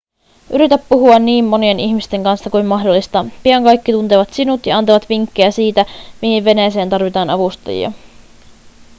yritä 0.53 0.77
puhua 0.77 1.19
niin 1.19 1.45
monien 1.45 1.79
ihmisten 1.79 2.23
kanssa 2.23 2.49
kuin 2.49 2.65
mahdollista 2.65 3.25
pian 3.43 3.63
kaikki 3.63 3.91
tuntevat 3.91 4.33
sinut 4.33 4.65
ja 4.65 4.77
antavat 4.77 5.09
vinkkejä 5.09 5.51
siitä 5.51 5.85
mihin 6.21 6.45
veneeseen 6.45 6.89
tarvitaan 6.89 7.29
avustajia 7.29 7.91